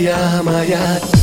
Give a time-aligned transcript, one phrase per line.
[0.00, 1.19] Maya, Maya.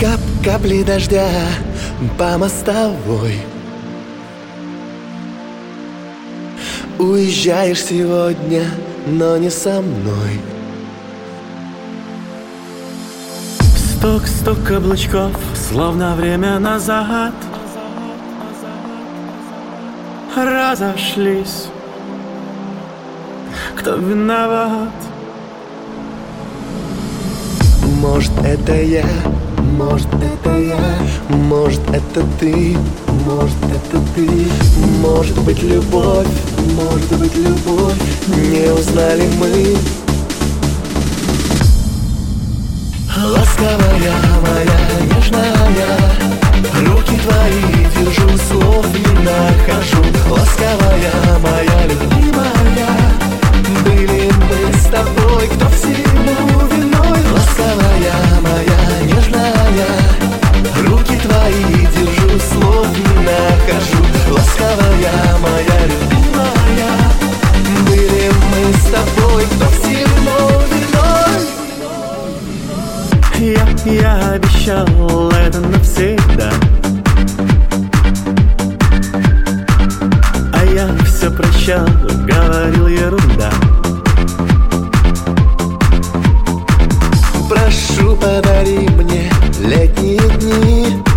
[0.00, 1.28] Кап капли дождя
[2.18, 3.40] по мостовой.
[6.98, 8.64] Уезжаешь сегодня,
[9.06, 10.40] но не со мной.
[13.76, 15.36] Стук-стук каблучков,
[15.68, 17.34] словно время назад.
[20.36, 21.66] Разошлись.
[23.76, 24.92] Кто виноват?
[28.00, 29.04] Может это я,
[29.72, 30.98] может это я?
[31.28, 32.76] Может это ты,
[33.24, 34.28] может это ты?
[35.00, 36.26] Может быть любовь,
[36.74, 37.94] может быть любовь?
[38.26, 39.76] Не узнали мы.
[43.16, 46.21] Ласковая моя, нежная
[80.82, 81.86] я все прощал,
[82.26, 83.50] говорил ерунда.
[87.48, 89.30] Прошу, подари мне
[89.60, 91.11] летние дни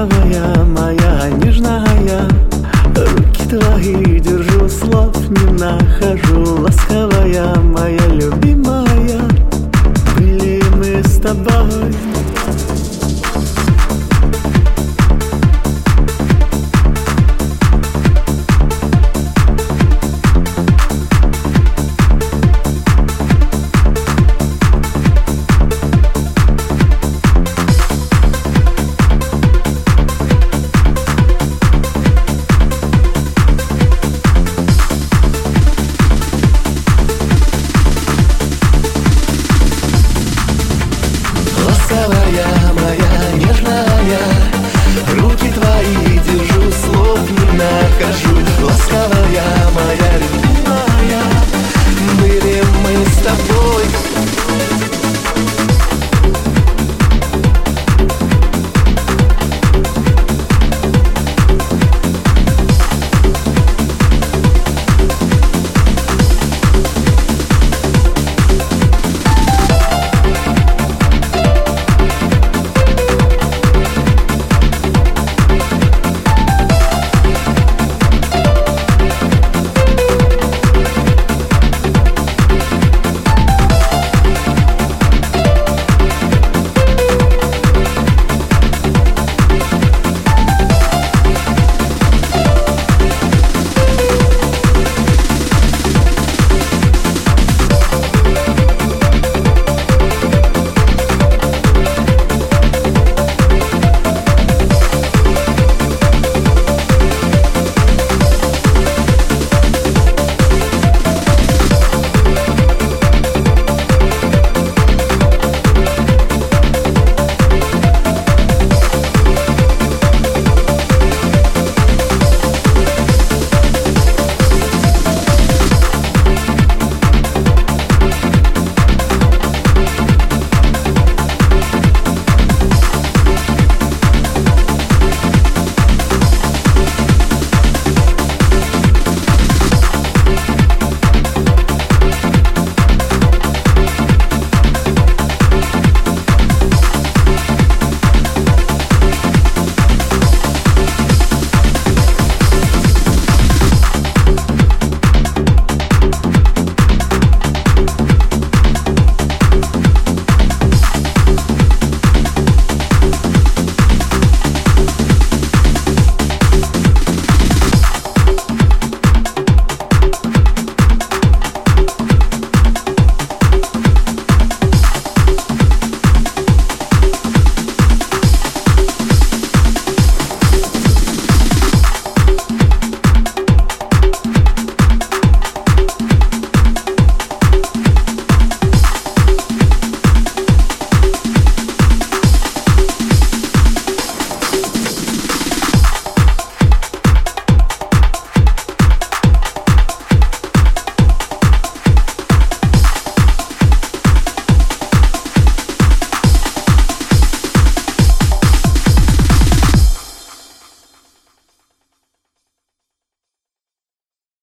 [0.00, 2.26] Ласковая, моя нежная.
[2.96, 6.62] Руки твои держу, слов не нахожу.
[6.62, 9.20] Ласковая моя любимая.
[10.16, 11.94] Были мы с тобой.